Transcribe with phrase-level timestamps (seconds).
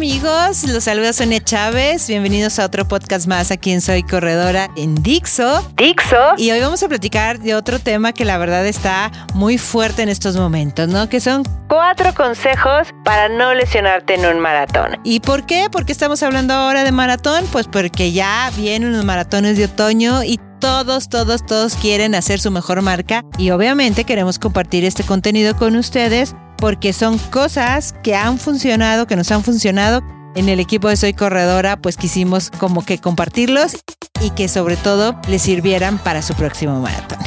[0.00, 2.08] Amigos, los saluda Sonia Chávez.
[2.08, 5.62] Bienvenidos a otro podcast más aquí en Soy Corredora en Dixo.
[5.76, 6.16] Dixo.
[6.38, 10.08] Y hoy vamos a platicar de otro tema que la verdad está muy fuerte en
[10.08, 11.10] estos momentos, ¿no?
[11.10, 14.98] Que son cuatro consejos para no lesionarte en un maratón.
[15.04, 15.68] ¿Y por qué?
[15.70, 17.44] ¿Por qué estamos hablando ahora de maratón?
[17.52, 22.50] Pues porque ya vienen los maratones de otoño y todos, todos, todos quieren hacer su
[22.50, 28.38] mejor marca y obviamente queremos compartir este contenido con ustedes porque son cosas que han
[28.38, 30.02] funcionado, que nos han funcionado.
[30.36, 33.76] En el equipo de Soy Corredora, pues quisimos como que compartirlos
[34.20, 37.18] y que sobre todo les sirvieran para su próximo maratón.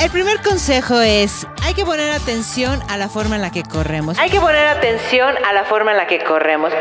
[0.00, 4.18] El primer consejo es, hay que poner atención a la forma en la que corremos.
[4.18, 6.72] Hay que poner atención a la forma en la que corremos.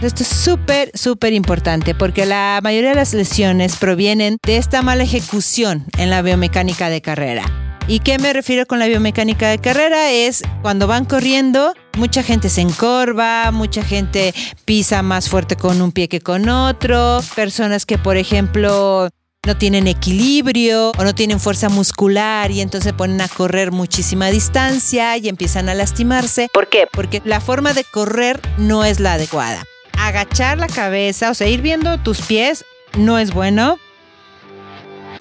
[0.00, 5.04] Esto es súper, súper importante porque la mayoría de las lesiones provienen de esta mala
[5.04, 7.61] ejecución en la biomecánica de carrera.
[7.88, 10.10] ¿Y qué me refiero con la biomecánica de carrera?
[10.10, 14.32] Es cuando van corriendo, mucha gente se encorva, mucha gente
[14.64, 19.08] pisa más fuerte con un pie que con otro, personas que por ejemplo
[19.44, 25.16] no tienen equilibrio o no tienen fuerza muscular y entonces ponen a correr muchísima distancia
[25.16, 26.48] y empiezan a lastimarse.
[26.52, 26.86] ¿Por qué?
[26.90, 29.64] Porque la forma de correr no es la adecuada.
[29.98, 32.64] Agachar la cabeza, o sea, ir viendo tus pies
[32.96, 33.78] no es bueno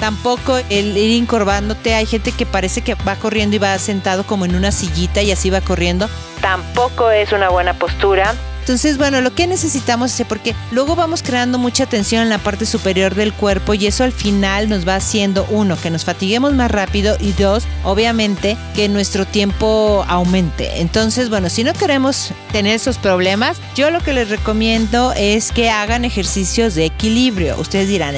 [0.01, 1.93] Tampoco el ir encorvándote.
[1.93, 5.31] Hay gente que parece que va corriendo y va sentado como en una sillita y
[5.31, 6.09] así va corriendo.
[6.41, 8.33] Tampoco es una buena postura.
[8.61, 12.65] Entonces, bueno, lo que necesitamos es porque luego vamos creando mucha tensión en la parte
[12.65, 16.71] superior del cuerpo y eso al final nos va haciendo, uno, que nos fatiguemos más
[16.71, 20.81] rápido y dos, obviamente, que nuestro tiempo aumente.
[20.81, 25.69] Entonces, bueno, si no queremos tener esos problemas, yo lo que les recomiendo es que
[25.69, 27.59] hagan ejercicios de equilibrio.
[27.59, 28.15] Ustedes dirán,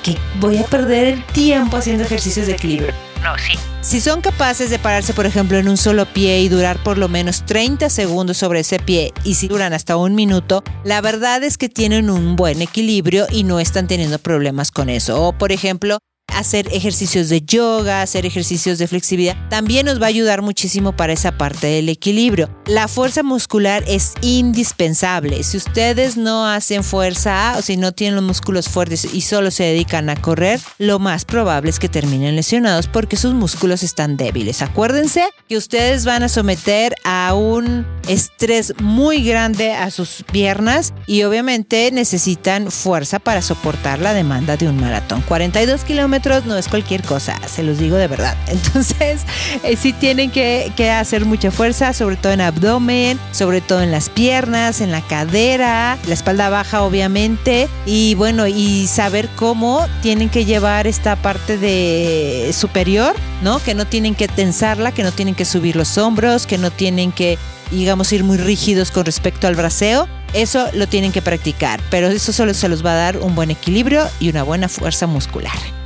[0.00, 2.92] ¿para qué voy a perder el tiempo haciendo ejercicios de equilibrio?
[3.22, 3.58] No, sí.
[3.82, 7.08] Si son capaces de pararse, por ejemplo, en un solo pie y durar por lo
[7.08, 11.58] menos 30 segundos sobre ese pie, y si duran hasta un minuto, la verdad es
[11.58, 15.22] que tienen un buen equilibrio y no están teniendo problemas con eso.
[15.22, 15.98] O, por ejemplo,
[16.40, 21.12] hacer ejercicios de yoga, hacer ejercicios de flexibilidad, también nos va a ayudar muchísimo para
[21.12, 22.50] esa parte del equilibrio.
[22.66, 25.42] La fuerza muscular es indispensable.
[25.42, 29.64] Si ustedes no hacen fuerza o si no tienen los músculos fuertes y solo se
[29.64, 34.62] dedican a correr, lo más probable es que terminen lesionados porque sus músculos están débiles.
[34.62, 41.22] Acuérdense que ustedes van a someter a un estrés muy grande a sus piernas y
[41.22, 45.22] obviamente necesitan fuerza para soportar la demanda de un maratón.
[45.22, 48.36] 42 kilómetros no es cualquier cosa, se los digo de verdad.
[48.46, 49.22] Entonces,
[49.62, 54.08] eh, sí tienen que, hacer mucha fuerza, sobre todo en abdomen, sobre todo en las
[54.08, 60.44] piernas, en la cadera, la espalda baja obviamente, y bueno, y saber cómo tienen que
[60.44, 63.58] llevar esta parte de superior, ¿no?
[63.58, 67.12] Que no tienen que tensarla, que no tienen que subir los hombros, que no tienen
[67.12, 67.38] que
[67.70, 70.08] digamos, ir muy rígidos con respecto al braceo.
[70.32, 73.50] Eso lo tienen que practicar, pero eso solo se los va a dar un buen
[73.50, 75.79] equilibrio y una buena fuerza muscular.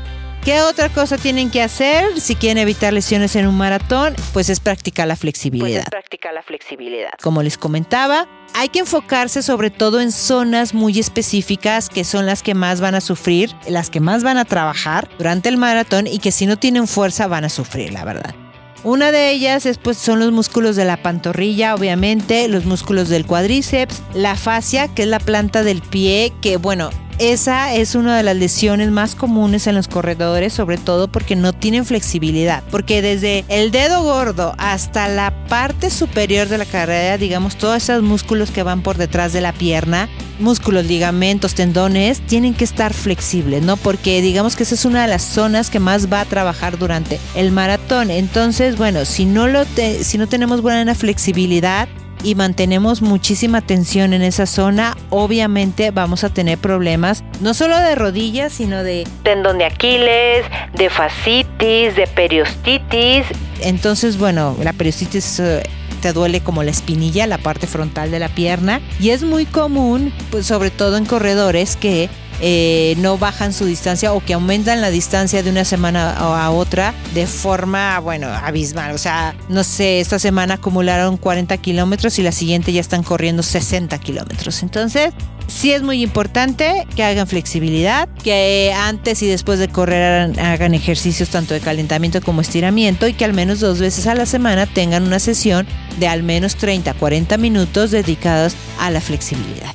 [0.45, 4.15] ¿Qué otra cosa tienen que hacer si quieren evitar lesiones en un maratón?
[4.35, 5.87] Pues es practicar la flexibilidad.
[5.89, 7.13] practicar la flexibilidad.
[7.23, 12.43] Como les comentaba, hay que enfocarse sobre todo en zonas muy específicas que son las
[12.43, 16.19] que más van a sufrir, las que más van a trabajar durante el maratón y
[16.19, 18.35] que si no tienen fuerza van a sufrir, la verdad.
[18.83, 23.25] Una de ellas es, pues, son los músculos de la pantorrilla, obviamente, los músculos del
[23.25, 28.23] cuádriceps, la fascia, que es la planta del pie, que bueno, esa es una de
[28.23, 32.63] las lesiones más comunes en los corredores, sobre todo porque no tienen flexibilidad.
[32.71, 38.03] Porque desde el dedo gordo hasta la parte superior de la carrera, digamos, todos esos
[38.03, 40.09] músculos que van por detrás de la pierna,
[40.39, 43.77] músculos, ligamentos, tendones, tienen que estar flexibles, ¿no?
[43.77, 47.21] Porque digamos que esa es una de las zonas que más va a trabajar durante
[47.35, 48.11] el maratón.
[48.11, 49.65] Entonces, bueno, si no, lo
[50.03, 51.89] si no tenemos buena flexibilidad,
[52.25, 57.95] y mantenemos muchísima tensión en esa zona, obviamente vamos a tener problemas no solo de
[57.95, 63.27] rodillas, sino de tendón de Aquiles, de fascitis, de periostitis.
[63.61, 65.63] Entonces, bueno, la periostitis eh,
[66.01, 68.81] te duele como la espinilla, la parte frontal de la pierna.
[69.01, 72.09] Y es muy común, pues sobre todo en corredores, que
[72.41, 76.95] eh, no bajan su distancia o que aumentan la distancia de una semana a otra
[77.15, 78.95] de forma, bueno, abismal.
[78.95, 83.43] O sea, no sé, esta semana acumularon 40 kilómetros y la siguiente ya están corriendo
[83.43, 84.63] 60 kilómetros.
[84.63, 85.15] Entonces,
[85.47, 91.29] sí es muy importante que hagan flexibilidad, que antes y después de correr hagan ejercicios
[91.29, 95.05] tanto de calentamiento como estiramiento y que al menos dos veces a la semana tengan
[95.05, 95.67] una sesión
[95.99, 99.75] de al menos 30, 40 minutos dedicados a la flexibilidad.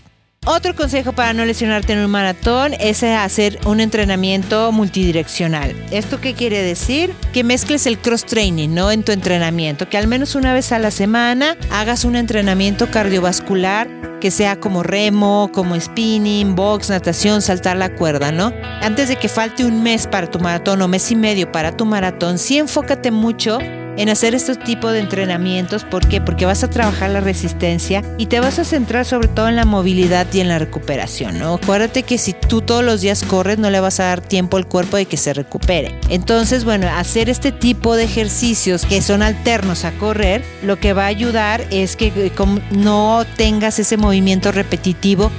[0.52, 5.76] Otro consejo para no lesionarte en un maratón es hacer un entrenamiento multidireccional.
[5.92, 7.14] ¿Esto qué quiere decir?
[7.34, 8.90] Que mezcles el cross training, ¿no?
[8.90, 13.88] En tu entrenamiento, que al menos una vez a la semana hagas un entrenamiento cardiovascular
[14.20, 18.52] que sea como remo, como spinning, box, natación, saltar la cuerda, ¿no?
[18.82, 21.86] Antes de que falte un mes para tu maratón o mes y medio para tu
[21.86, 23.60] maratón, sí enfócate mucho
[24.00, 25.84] en hacer este tipo de entrenamientos.
[25.84, 26.22] ¿Por qué?
[26.22, 29.66] Porque vas a trabajar la resistencia y te vas a centrar sobre todo en la
[29.66, 31.56] movilidad y en la recuperación, ¿no?
[31.56, 34.68] Acuérdate que si tú todos los días corres no le vas a dar tiempo al
[34.68, 35.94] cuerpo de que se recupere.
[36.08, 41.04] Entonces, bueno, hacer este tipo de ejercicios que son alternos a correr, lo que va
[41.04, 42.32] a ayudar es que eh,
[42.72, 45.30] no tengas ese movimiento repetitivo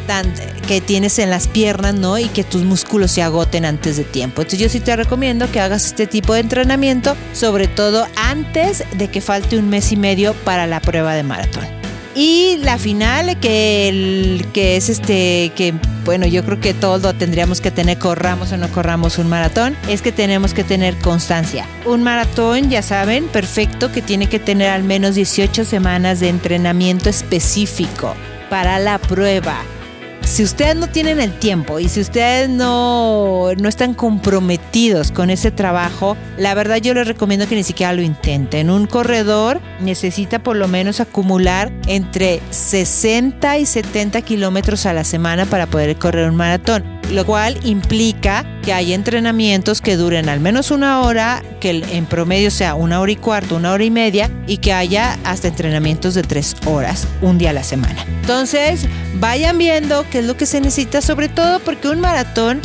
[0.68, 2.18] que tienes en las piernas, ¿no?
[2.18, 4.42] Y que tus músculos se agoten antes de tiempo.
[4.42, 9.08] Entonces yo sí te recomiendo que hagas este tipo de entrenamiento, sobre todo antes de
[9.08, 11.64] que falte un mes y medio para la prueba de maratón.
[12.14, 15.75] Y la final, que, el, que es este, que
[16.05, 20.02] bueno, yo creo que todo tendríamos que tener, corramos o no corramos un maratón, es
[20.02, 21.67] que tenemos que tener constancia.
[21.85, 27.08] Un maratón, ya saben, perfecto, que tiene que tener al menos 18 semanas de entrenamiento
[27.08, 28.17] específico
[28.49, 29.62] para la prueba
[30.31, 35.50] si ustedes no tienen el tiempo y si ustedes no, no están comprometidos con ese
[35.50, 38.71] trabajo, la verdad yo les recomiendo que ni siquiera lo intenten.
[38.71, 45.47] Un corredor necesita por lo menos acumular entre 60 y 70 kilómetros a la semana
[45.47, 50.70] para poder correr un maratón, lo cual implica que hay entrenamientos que duren al menos
[50.70, 54.58] una hora, que en promedio sea una hora y cuarto, una hora y media, y
[54.58, 58.04] que haya hasta entrenamientos de tres horas, un día a la semana.
[58.20, 62.60] Entonces, vayan viendo qué es lo que se necesita, sobre todo porque un maratón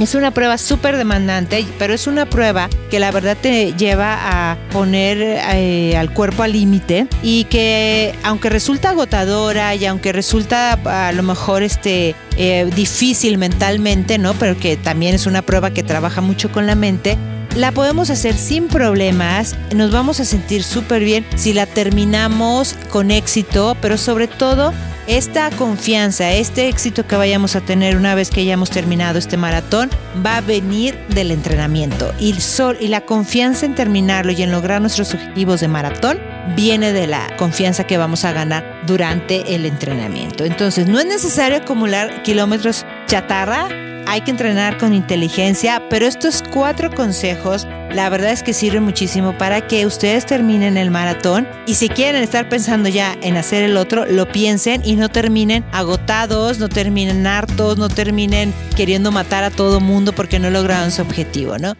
[0.00, 4.56] es una prueba súper demandante, pero es una prueba que la verdad te lleva a
[4.70, 11.12] poner eh, al cuerpo al límite y que aunque resulta agotadora y aunque resulta a
[11.12, 14.34] lo mejor este, eh, difícil mentalmente, ¿no?
[14.34, 17.18] Pero que también es una prueba que trabaja mucho con la mente,
[17.56, 23.10] la podemos hacer sin problemas, nos vamos a sentir súper bien si la terminamos con
[23.10, 24.72] éxito, pero sobre todo
[25.08, 29.88] esta confianza, este éxito que vayamos a tener una vez que hayamos terminado este maratón,
[30.24, 32.12] va a venir del entrenamiento.
[32.20, 36.20] Y, sol, y la confianza en terminarlo y en lograr nuestros objetivos de maratón
[36.54, 40.44] viene de la confianza que vamos a ganar durante el entrenamiento.
[40.44, 43.68] Entonces, no es necesario acumular kilómetros chatarra,
[44.08, 49.36] hay que entrenar con inteligencia, pero estos cuatro consejos la verdad es que sirven muchísimo
[49.36, 53.76] para que ustedes terminen el maratón y si quieren estar pensando ya en hacer el
[53.76, 59.50] otro, lo piensen y no terminen agotados, no terminen hartos, no terminen queriendo matar a
[59.50, 61.74] todo mundo porque no lograron su objetivo, ¿no?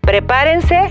[0.00, 0.90] Prepárense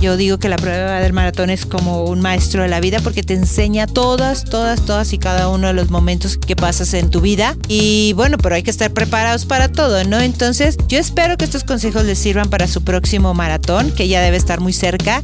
[0.00, 3.22] yo digo que la prueba del maratón es como un maestro de la vida porque
[3.22, 7.20] te enseña todas, todas, todas y cada uno de los momentos que pasas en tu
[7.20, 7.56] vida.
[7.68, 10.20] Y bueno, pero hay que estar preparados para todo, ¿no?
[10.20, 14.36] Entonces, yo espero que estos consejos les sirvan para su próximo maratón, que ya debe
[14.36, 15.22] estar muy cerca.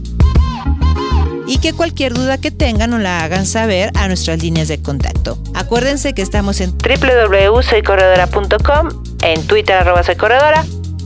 [1.47, 5.39] Y que cualquier duda que tengan nos la hagan saber a nuestras líneas de contacto.
[5.55, 8.89] Acuérdense que estamos en www.soycorredora.com,
[9.23, 10.03] en Twitter arroba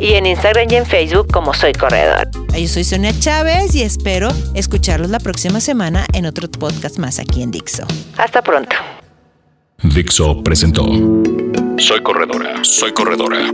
[0.00, 2.28] y en Instagram y en Facebook como Soy Corredor.
[2.56, 7.42] Yo soy Sonia Chávez y espero escucharlos la próxima semana en otro podcast más aquí
[7.42, 7.86] en Dixo.
[8.16, 8.76] Hasta pronto.
[9.82, 10.84] Dixo presentó
[11.78, 13.52] Soy Corredora, Soy Corredora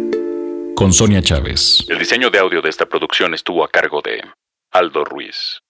[0.74, 1.84] con Sonia Chávez.
[1.88, 4.22] El diseño de audio de esta producción estuvo a cargo de
[4.72, 5.60] Aldo Ruiz.